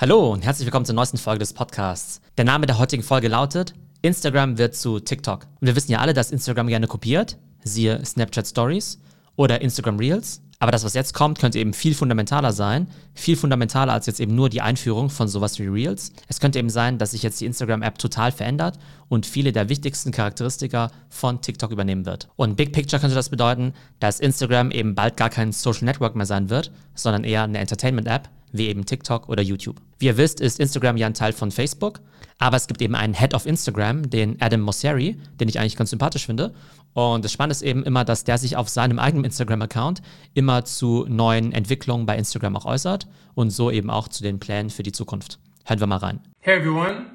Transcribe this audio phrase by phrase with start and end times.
[0.00, 2.22] Hallo und herzlich willkommen zur neuesten Folge des Podcasts.
[2.38, 5.46] Der Name der heutigen Folge lautet Instagram wird zu TikTok.
[5.60, 8.98] Und wir wissen ja alle, dass Instagram gerne kopiert, siehe Snapchat Stories
[9.36, 10.40] oder Instagram Reels.
[10.58, 12.88] Aber das, was jetzt kommt, könnte eben viel fundamentaler sein.
[13.12, 16.12] Viel fundamentaler als jetzt eben nur die Einführung von sowas wie Reels.
[16.28, 18.78] Es könnte eben sein, dass sich jetzt die Instagram-App total verändert
[19.10, 22.30] und viele der wichtigsten Charakteristika von TikTok übernehmen wird.
[22.36, 26.24] Und Big Picture könnte das bedeuten, dass Instagram eben bald gar kein Social Network mehr
[26.24, 29.76] sein wird, sondern eher eine Entertainment-App, wie eben TikTok oder YouTube.
[29.98, 32.00] Wie ihr wisst, ist Instagram ja ein Teil von Facebook,
[32.38, 35.90] aber es gibt eben einen Head of Instagram, den Adam Mosseri, den ich eigentlich ganz
[35.90, 36.54] sympathisch finde.
[36.92, 40.02] Und das Spannende ist eben immer, dass der sich auf seinem eigenen Instagram-Account
[40.34, 44.70] immer zu neuen Entwicklungen bei Instagram auch äußert und so eben auch zu den Plänen
[44.70, 45.38] für die Zukunft.
[45.64, 46.20] Hören wir mal rein.
[46.40, 47.06] Hey everyone.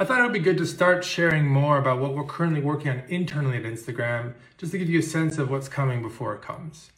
[0.00, 2.90] I thought it would be good to start sharing more about what we're currently working
[2.90, 6.42] on internally at Instagram, just to give you a sense of what's coming before it
[6.42, 6.90] comes.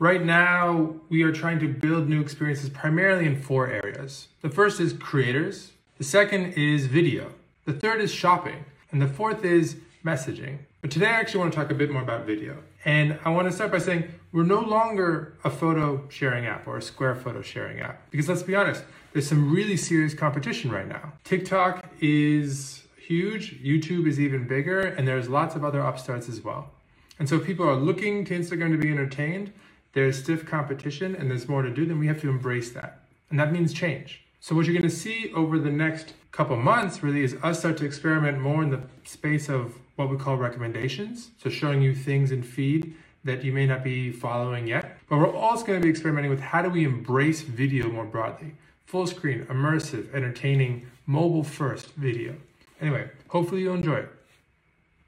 [0.00, 4.26] Right now, we are trying to build new experiences primarily in four areas.
[4.42, 7.30] The first is creators, the second is video,
[7.64, 10.58] the third is shopping, and the fourth is messaging.
[10.80, 12.56] But today I actually want to talk a bit more about video.
[12.84, 16.76] And I want to start by saying we're no longer a photo sharing app or
[16.76, 18.10] a square photo sharing app.
[18.10, 21.12] Because let's be honest, there's some really serious competition right now.
[21.22, 26.72] TikTok is huge, YouTube is even bigger, and there's lots of other upstarts as well.
[27.20, 29.52] And so people are looking to Instagram to be entertained.
[29.94, 33.00] There's stiff competition and there's more to do, then we have to embrace that.
[33.30, 34.22] And that means change.
[34.40, 37.78] So what you're going to see over the next couple months really is us start
[37.78, 41.30] to experiment more in the space of what we call recommendations.
[41.42, 44.98] So showing you things in feed that you may not be following yet.
[45.08, 48.52] But we're also going to be experimenting with how do we embrace video more broadly.
[48.86, 52.34] Full screen, immersive, entertaining, mobile first video.
[52.80, 54.08] Anyway, hopefully you'll enjoy it.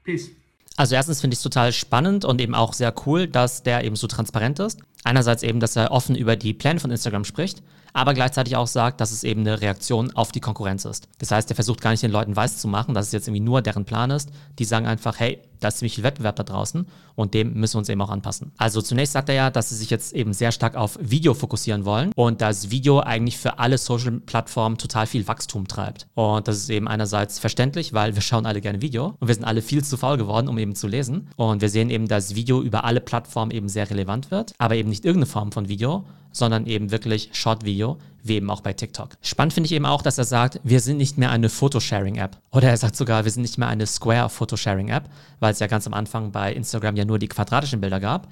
[0.03, 0.29] Peace.
[0.77, 3.95] Also erstens finde ich es total spannend und eben auch sehr cool, dass der eben
[3.95, 4.79] so transparent ist.
[5.03, 9.01] Einerseits eben, dass er offen über die Pläne von Instagram spricht, aber gleichzeitig auch sagt,
[9.01, 11.07] dass es eben eine Reaktion auf die Konkurrenz ist.
[11.17, 13.43] Das heißt, er versucht gar nicht den Leuten weiß zu machen, dass es jetzt irgendwie
[13.43, 14.29] nur deren Plan ist.
[14.59, 17.79] Die sagen einfach, hey, da ist ziemlich viel Wettbewerb da draußen und dem müssen wir
[17.79, 18.51] uns eben auch anpassen.
[18.57, 21.85] Also zunächst sagt er ja, dass sie sich jetzt eben sehr stark auf Video fokussieren
[21.85, 26.07] wollen und dass Video eigentlich für alle Social-Plattformen total viel Wachstum treibt.
[26.15, 29.45] Und das ist eben einerseits verständlich, weil wir schauen alle gerne Video und wir sind
[29.45, 31.27] alle viel zu faul geworden, um eben zu lesen.
[31.35, 34.89] Und wir sehen eben, dass Video über alle Plattformen eben sehr relevant wird, aber eben
[34.89, 39.17] nicht irgendeine Form von Video, sondern eben wirklich Short-Video, wie eben auch bei TikTok.
[39.21, 42.37] Spannend finde ich eben auch, dass er sagt, wir sind nicht mehr eine Photosharing-App.
[42.51, 45.93] Oder er sagt sogar, wir sind nicht mehr eine Square-Photosharing-App, weil es ja ganz am
[45.93, 48.27] Anfang bei Instagram ja nur die quadratischen Bilder gab.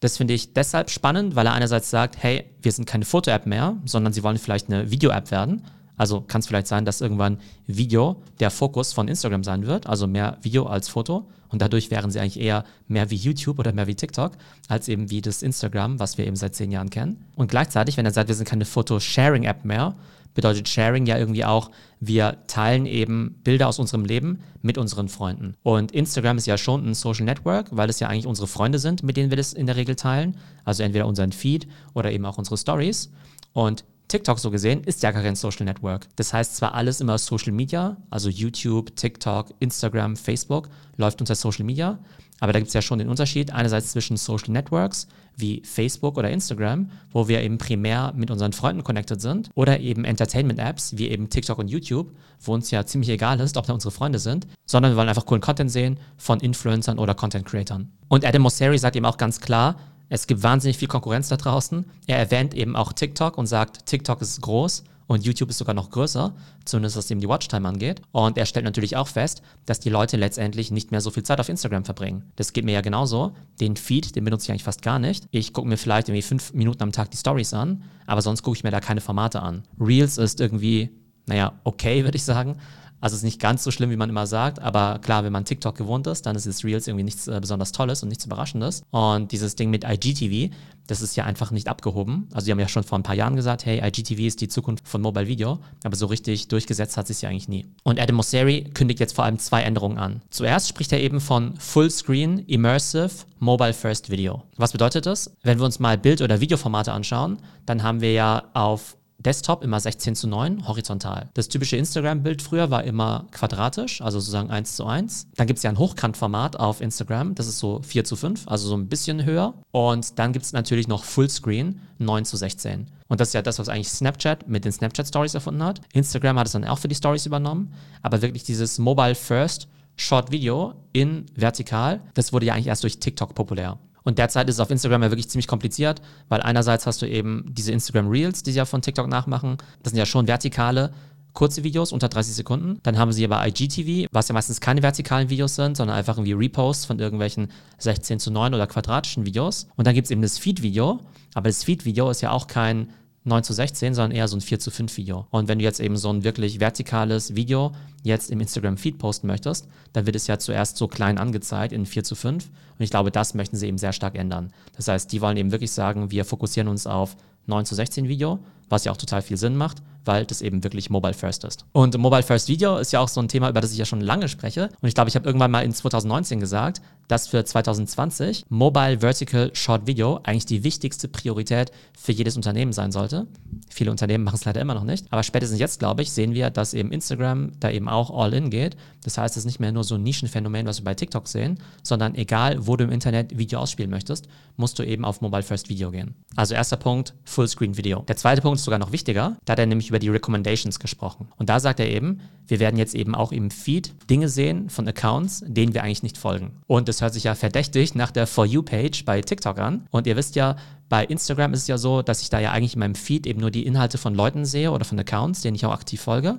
[0.00, 3.76] Das finde ich deshalb spannend, weil er einerseits sagt, hey, wir sind keine Foto-App mehr,
[3.84, 5.62] sondern sie wollen vielleicht eine Video-App werden.
[6.02, 10.08] Also kann es vielleicht sein, dass irgendwann Video der Fokus von Instagram sein wird, also
[10.08, 11.28] mehr Video als Foto.
[11.48, 14.32] Und dadurch wären sie eigentlich eher mehr wie YouTube oder mehr wie TikTok,
[14.66, 17.24] als eben wie das Instagram, was wir eben seit zehn Jahren kennen.
[17.36, 19.94] Und gleichzeitig, wenn er sagt, wir sind keine Foto-Sharing-App mehr,
[20.34, 21.70] bedeutet Sharing ja irgendwie auch,
[22.00, 25.54] wir teilen eben Bilder aus unserem Leben mit unseren Freunden.
[25.62, 29.04] Und Instagram ist ja schon ein Social Network, weil es ja eigentlich unsere Freunde sind,
[29.04, 30.36] mit denen wir das in der Regel teilen.
[30.64, 33.12] Also entweder unseren Feed oder eben auch unsere Stories.
[33.52, 36.06] Und TikTok so gesehen ist ja gar kein Social Network.
[36.16, 40.68] Das heißt zwar alles immer Social Media, also YouTube, TikTok, Instagram, Facebook
[40.98, 41.98] läuft unter Social Media,
[42.38, 46.30] aber da gibt es ja schon den Unterschied einerseits zwischen Social Networks wie Facebook oder
[46.30, 51.30] Instagram, wo wir eben primär mit unseren Freunden connected sind, oder eben Entertainment-Apps wie eben
[51.30, 54.92] TikTok und YouTube, wo uns ja ziemlich egal ist, ob da unsere Freunde sind, sondern
[54.92, 57.90] wir wollen einfach coolen Content sehen von Influencern oder Content-Creatern.
[58.08, 59.76] Und Adam Mosseri sagt eben auch ganz klar,
[60.12, 61.86] es gibt wahnsinnig viel Konkurrenz da draußen.
[62.06, 65.88] Er erwähnt eben auch TikTok und sagt, TikTok ist groß und YouTube ist sogar noch
[65.88, 66.34] größer,
[66.66, 68.02] zumindest was eben die Watchtime angeht.
[68.12, 71.40] Und er stellt natürlich auch fest, dass die Leute letztendlich nicht mehr so viel Zeit
[71.40, 72.30] auf Instagram verbringen.
[72.36, 73.32] Das geht mir ja genauso.
[73.58, 75.24] Den Feed, den benutze ich eigentlich fast gar nicht.
[75.30, 78.58] Ich gucke mir vielleicht irgendwie fünf Minuten am Tag die Stories an, aber sonst gucke
[78.58, 79.62] ich mir da keine Formate an.
[79.80, 80.90] Reels ist irgendwie,
[81.24, 82.58] naja, okay, würde ich sagen.
[83.02, 85.44] Also es ist nicht ganz so schlimm, wie man immer sagt, aber klar, wenn man
[85.44, 88.84] TikTok gewohnt ist, dann ist es Reels irgendwie nichts äh, besonders Tolles und nichts Überraschendes.
[88.92, 90.54] Und dieses Ding mit IGTV,
[90.86, 92.28] das ist ja einfach nicht abgehoben.
[92.32, 94.86] Also die haben ja schon vor ein paar Jahren gesagt, hey, IGTV ist die Zukunft
[94.86, 97.66] von Mobile Video, aber so richtig durchgesetzt hat sich ja eigentlich nie.
[97.82, 100.22] Und Adam Mosseri kündigt jetzt vor allem zwei Änderungen an.
[100.30, 104.44] Zuerst spricht er eben von Fullscreen Immersive Mobile First Video.
[104.56, 105.36] Was bedeutet das?
[105.42, 109.80] Wenn wir uns mal Bild- oder Videoformate anschauen, dann haben wir ja auf Desktop immer
[109.80, 111.30] 16 zu 9, horizontal.
[111.34, 115.28] Das typische Instagram-Bild früher war immer quadratisch, also sozusagen 1 zu 1.
[115.36, 118.68] Dann gibt es ja ein Hochkantformat auf Instagram, das ist so 4 zu 5, also
[118.68, 119.54] so ein bisschen höher.
[119.70, 122.88] Und dann gibt es natürlich noch Fullscreen, 9 zu 16.
[123.08, 125.80] Und das ist ja das, was eigentlich Snapchat mit den Snapchat Stories erfunden hat.
[125.92, 127.72] Instagram hat es dann auch für die Stories übernommen,
[128.02, 132.98] aber wirklich dieses Mobile First Short Video in vertikal, das wurde ja eigentlich erst durch
[132.98, 133.78] TikTok populär.
[134.04, 137.44] Und derzeit ist es auf Instagram ja wirklich ziemlich kompliziert, weil einerseits hast du eben
[137.48, 139.58] diese Instagram Reels, die sie ja von TikTok nachmachen.
[139.82, 140.92] Das sind ja schon vertikale,
[141.32, 142.78] kurze Videos unter 30 Sekunden.
[142.82, 146.32] Dann haben sie aber IGTV, was ja meistens keine vertikalen Videos sind, sondern einfach irgendwie
[146.32, 149.66] Reposts von irgendwelchen 16 zu 9 oder quadratischen Videos.
[149.76, 151.00] Und dann gibt es eben das Feed-Video.
[151.34, 152.90] Aber das Feed-Video ist ja auch kein
[153.24, 155.26] 9 zu 16, sondern eher so ein 4 zu 5 Video.
[155.30, 157.72] Und wenn du jetzt eben so ein wirklich vertikales Video
[158.02, 162.04] jetzt im Instagram-Feed posten möchtest, dann wird es ja zuerst so klein angezeigt in 4
[162.04, 162.44] zu 5.
[162.44, 164.52] Und ich glaube, das möchten sie eben sehr stark ändern.
[164.76, 167.16] Das heißt, die wollen eben wirklich sagen, wir fokussieren uns auf
[167.46, 168.40] 9 zu 16 Video,
[168.72, 171.64] was ja auch total viel Sinn macht, weil das eben wirklich Mobile First ist.
[171.72, 174.00] Und Mobile First Video ist ja auch so ein Thema, über das ich ja schon
[174.00, 174.70] lange spreche.
[174.80, 179.50] Und ich glaube, ich habe irgendwann mal in 2019 gesagt, dass für 2020 Mobile Vertical
[179.54, 183.26] Short Video eigentlich die wichtigste Priorität für jedes Unternehmen sein sollte.
[183.68, 185.06] Viele Unternehmen machen es leider immer noch nicht.
[185.10, 188.50] Aber spätestens jetzt, glaube ich, sehen wir, dass eben Instagram da eben auch all in
[188.50, 188.76] geht.
[189.04, 191.58] Das heißt, es ist nicht mehr nur so ein Nischenphänomen, was wir bei TikTok sehen,
[191.82, 195.68] sondern egal, wo du im Internet Video ausspielen möchtest, musst du eben auf Mobile First
[195.68, 196.14] Video gehen.
[196.36, 198.04] Also erster Punkt, Fullscreen Video.
[198.08, 199.36] Der zweite Punkt ist sogar noch wichtiger.
[199.44, 201.28] Da hat er nämlich über die Recommendations gesprochen.
[201.36, 204.86] Und da sagt er eben, wir werden jetzt eben auch im Feed Dinge sehen von
[204.88, 206.52] Accounts, denen wir eigentlich nicht folgen.
[206.66, 209.86] Und das hört sich ja verdächtig nach der For You-Page bei TikTok an.
[209.90, 210.56] Und ihr wisst ja,
[210.88, 213.40] bei Instagram ist es ja so, dass ich da ja eigentlich in meinem Feed eben
[213.40, 216.38] nur die Inhalte von Leuten sehe oder von Accounts, denen ich auch aktiv folge.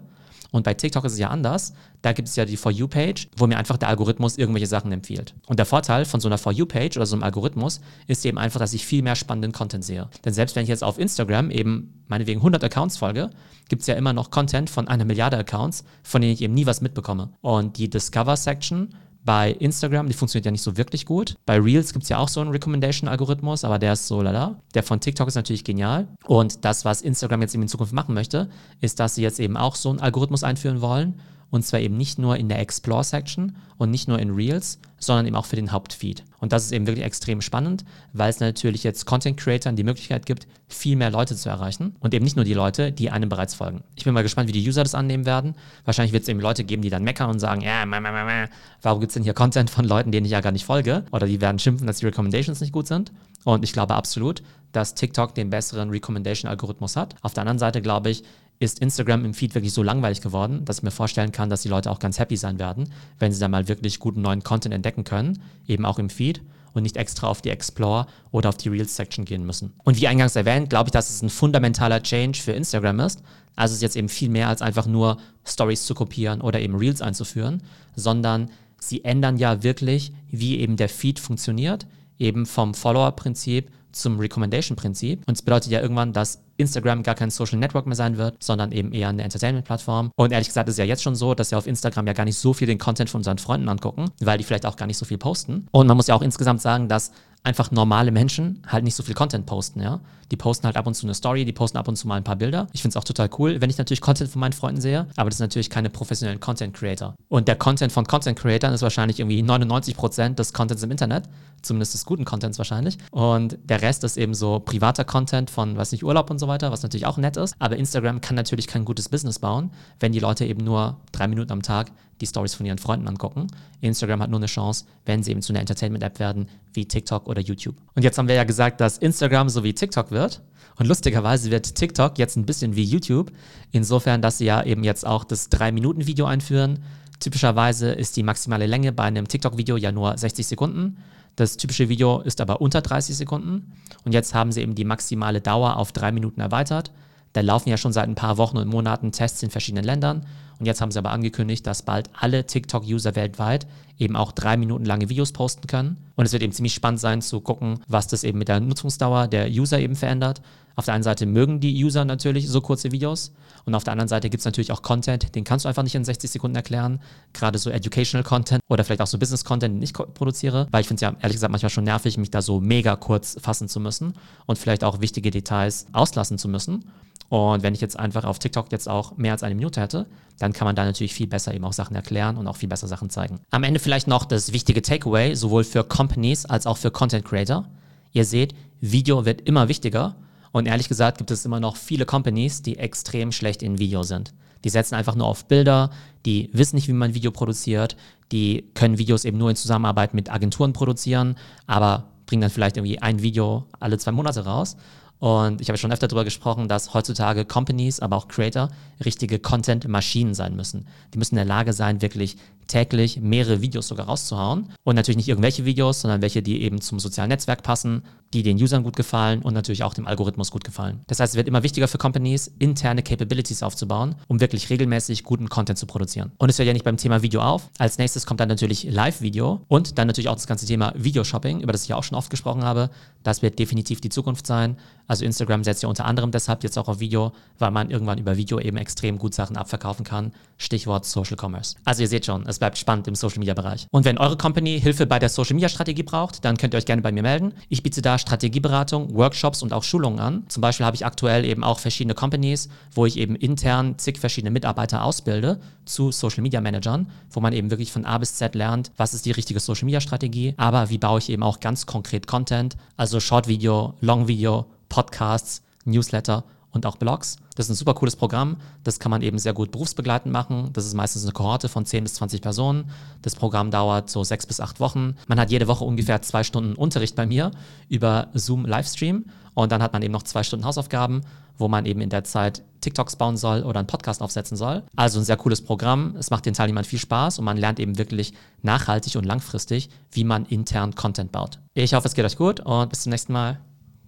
[0.54, 1.74] Und bei TikTok ist es ja anders.
[2.04, 5.34] Da gibt es ja die For You-Page, wo mir einfach der Algorithmus irgendwelche Sachen empfiehlt.
[5.48, 8.60] Und der Vorteil von so einer For You-Page oder so einem Algorithmus ist eben einfach,
[8.60, 10.08] dass ich viel mehr spannenden Content sehe.
[10.24, 13.32] Denn selbst wenn ich jetzt auf Instagram eben meinetwegen 100 Accounts folge,
[13.68, 16.68] gibt es ja immer noch Content von einer Milliarde Accounts, von denen ich eben nie
[16.68, 17.30] was mitbekomme.
[17.42, 18.90] Und die Discover-Section
[19.26, 21.38] bei Instagram, die funktioniert ja nicht so wirklich gut.
[21.46, 24.60] Bei Reels gibt es ja auch so einen Recommendation-Algorithmus, aber der ist so lala.
[24.74, 26.08] Der von TikTok ist natürlich genial.
[26.26, 28.50] Und das, was Instagram jetzt eben in Zukunft machen möchte,
[28.82, 31.20] ist, dass sie jetzt eben auch so einen Algorithmus einführen wollen
[31.54, 35.36] und zwar eben nicht nur in der Explore-Section und nicht nur in Reels, sondern eben
[35.36, 36.24] auch für den Hauptfeed.
[36.40, 40.48] Und das ist eben wirklich extrem spannend, weil es natürlich jetzt Content-Creatern die Möglichkeit gibt,
[40.68, 43.84] viel mehr Leute zu erreichen und eben nicht nur die Leute, die einem bereits folgen.
[43.96, 45.54] Ich bin mal gespannt, wie die User das annehmen werden.
[45.86, 48.46] Wahrscheinlich wird es eben Leute geben, die dann meckern und sagen, ja, ma, ma, ma,
[48.82, 51.06] warum gibt es denn hier Content von Leuten, denen ich ja gar nicht folge?
[51.12, 53.12] Oder die werden schimpfen, dass die Recommendations nicht gut sind.
[53.44, 54.42] Und ich glaube absolut,
[54.72, 57.16] dass TikTok den besseren Recommendation-Algorithmus hat.
[57.22, 58.24] Auf der anderen Seite glaube ich,
[58.64, 61.70] ist Instagram im Feed wirklich so langweilig geworden, dass ich mir vorstellen kann, dass die
[61.70, 62.90] Leute auch ganz happy sein werden,
[63.20, 66.42] wenn sie da mal wirklich guten neuen Content entdecken können, eben auch im Feed
[66.74, 69.74] und nicht extra auf die Explore oder auf die Reels-Section gehen müssen.
[69.84, 73.22] Und wie eingangs erwähnt, glaube ich, dass es ein fundamentaler Change für Instagram ist.
[73.56, 76.76] Also es ist jetzt eben viel mehr als einfach nur Stories zu kopieren oder eben
[76.76, 77.62] Reels einzuführen,
[77.96, 78.50] sondern
[78.80, 81.86] sie ändern ja wirklich, wie eben der Feed funktioniert,
[82.18, 85.24] eben vom Follower-Prinzip zum Recommendation-Prinzip.
[85.28, 88.72] Und es bedeutet ja irgendwann, dass Instagram gar kein Social Network mehr sein wird, sondern
[88.72, 90.12] eben eher eine Entertainment-Plattform.
[90.16, 92.26] Und ehrlich gesagt ist es ja jetzt schon so, dass wir auf Instagram ja gar
[92.26, 94.98] nicht so viel den Content von unseren Freunden angucken, weil die vielleicht auch gar nicht
[94.98, 95.68] so viel posten.
[95.72, 97.12] Und man muss ja auch insgesamt sagen, dass
[97.44, 100.00] einfach normale Menschen halt nicht so viel Content posten, ja.
[100.32, 102.24] Die posten halt ab und zu eine Story, die posten ab und zu mal ein
[102.24, 102.68] paar Bilder.
[102.72, 105.30] Ich finde es auch total cool, wenn ich natürlich Content von meinen Freunden sehe, aber
[105.30, 107.16] das sind natürlich keine professionellen Content Creator.
[107.28, 111.26] Und der Content von Content Creatern ist wahrscheinlich irgendwie 99% des Contents im Internet,
[111.62, 112.98] zumindest des guten Contents wahrscheinlich.
[113.12, 116.72] Und der Rest ist eben so privater Content von, weiß nicht, Urlaub und so weiter,
[116.72, 117.56] was natürlich auch nett ist.
[117.60, 121.52] Aber Instagram kann natürlich kein gutes Business bauen, wenn die Leute eben nur drei Minuten
[121.52, 121.92] am Tag
[122.22, 123.48] die Stories von ihren Freunden angucken.
[123.82, 127.42] Instagram hat nur eine Chance, wenn sie eben zu einer Entertainment-App werden, wie TikTok oder
[127.42, 127.76] YouTube.
[127.96, 130.42] Und jetzt haben wir ja gesagt, dass Instagram so wie TikTok wird.
[130.78, 133.32] Und lustigerweise wird TikTok jetzt ein bisschen wie YouTube,
[133.72, 136.80] insofern, dass sie ja eben jetzt auch das 3-Minuten-Video einführen.
[137.20, 140.98] Typischerweise ist die maximale Länge bei einem TikTok-Video ja nur 60 Sekunden.
[141.36, 143.74] Das typische Video ist aber unter 30 Sekunden.
[144.04, 146.92] Und jetzt haben sie eben die maximale Dauer auf drei Minuten erweitert.
[147.34, 150.26] Da laufen ja schon seit ein paar Wochen und Monaten Tests in verschiedenen Ländern.
[150.60, 153.68] Und jetzt haben sie aber angekündigt, dass bald alle TikTok-User weltweit
[153.98, 155.98] eben auch drei Minuten lange Videos posten können.
[156.16, 159.28] Und es wird eben ziemlich spannend sein zu gucken, was das eben mit der Nutzungsdauer
[159.28, 160.42] der User eben verändert.
[160.76, 163.32] Auf der einen Seite mögen die User natürlich so kurze Videos
[163.66, 165.96] und auf der anderen Seite gibt es natürlich auch Content, den kannst du einfach nicht
[165.96, 167.00] in 60 Sekunden erklären.
[167.32, 170.88] Gerade so Educational Content oder vielleicht auch so Business Content, den ich produziere, weil ich
[170.88, 173.80] finde es ja ehrlich gesagt manchmal schon nervig, mich da so mega kurz fassen zu
[173.80, 174.14] müssen
[174.48, 176.86] und vielleicht auch wichtige Details auslassen zu müssen.
[177.34, 180.06] Und wenn ich jetzt einfach auf TikTok jetzt auch mehr als eine Minute hätte,
[180.38, 182.88] dann kann man da natürlich viel besser eben auch Sachen erklären und auch viel besser
[182.88, 183.40] Sachen zeigen.
[183.50, 187.68] Am Ende vielleicht noch das wichtige Takeaway, sowohl für Companies als auch für Content Creator.
[188.12, 190.16] Ihr seht, Video wird immer wichtiger
[190.52, 194.32] und ehrlich gesagt gibt es immer noch viele Companies, die extrem schlecht in Video sind.
[194.64, 195.90] Die setzen einfach nur auf Bilder,
[196.28, 197.98] die wissen nicht, wie man Video produziert,
[198.32, 201.36] die können Videos eben nur in Zusammenarbeit mit Agenturen produzieren,
[201.66, 204.78] aber bringen dann vielleicht irgendwie ein Video alle zwei Monate raus
[205.24, 208.70] und ich habe schon öfter darüber gesprochen, dass heutzutage Companies, aber auch Creator
[209.06, 210.86] richtige Content-Maschinen sein müssen.
[211.14, 212.36] Die müssen in der Lage sein, wirklich
[212.74, 214.70] täglich mehrere Videos sogar rauszuhauen.
[214.84, 218.02] Und natürlich nicht irgendwelche Videos, sondern welche, die eben zum sozialen Netzwerk passen,
[218.34, 221.02] die den Usern gut gefallen und natürlich auch dem Algorithmus gut gefallen.
[221.06, 225.50] Das heißt, es wird immer wichtiger für Companies, interne Capabilities aufzubauen, um wirklich regelmäßig guten
[225.50, 226.32] Content zu produzieren.
[226.40, 227.70] Und es hört ja nicht beim Thema Video auf.
[227.78, 231.72] Als nächstes kommt dann natürlich Live-Video und dann natürlich auch das ganze Thema Videoshopping, über
[231.72, 232.90] das ich ja auch schon oft gesprochen habe.
[233.22, 234.78] Das wird definitiv die Zukunft sein.
[235.08, 238.36] Also Instagram setzt ja unter anderem deshalb jetzt auch auf Video, weil man irgendwann über
[238.36, 240.34] Video eben extrem gut Sachen abverkaufen kann.
[240.58, 241.76] Stichwort Social Commerce.
[241.86, 243.88] Also ihr seht schon, es bleibt spannend im Social Media Bereich.
[243.92, 246.86] Und wenn eure Company Hilfe bei der Social Media Strategie braucht, dann könnt ihr euch
[246.86, 247.52] gerne bei mir melden.
[247.68, 250.44] Ich biete da Strategieberatung, Workshops und auch Schulungen an.
[250.48, 254.50] Zum Beispiel habe ich aktuell eben auch verschiedene Companies, wo ich eben intern zig verschiedene
[254.50, 258.92] Mitarbeiter ausbilde zu Social Media Managern, wo man eben wirklich von A bis Z lernt,
[258.96, 262.28] was ist die richtige Social Media Strategie, aber wie baue ich eben auch ganz konkret
[262.28, 267.38] Content, also Short Video, Long Video, Podcasts, Newsletter und auch Blogs.
[267.56, 268.58] Das ist ein super cooles Programm.
[268.84, 270.70] Das kann man eben sehr gut berufsbegleitend machen.
[270.74, 272.90] Das ist meistens eine Kohorte von 10 bis 20 Personen.
[273.22, 275.16] Das Programm dauert so sechs bis acht Wochen.
[275.28, 277.52] Man hat jede Woche ungefähr zwei Stunden Unterricht bei mir
[277.90, 279.26] über Zoom Livestream.
[279.54, 281.22] Und dann hat man eben noch zwei Stunden Hausaufgaben,
[281.58, 284.84] wo man eben in der Zeit TikToks bauen soll oder einen Podcast aufsetzen soll.
[284.96, 286.16] Also ein sehr cooles Programm.
[286.18, 290.24] Es macht den Teilnehmern viel Spaß und man lernt eben wirklich nachhaltig und langfristig, wie
[290.24, 291.60] man intern Content baut.
[291.76, 293.60] Ich hoffe, es geht euch gut und bis zum nächsten Mal.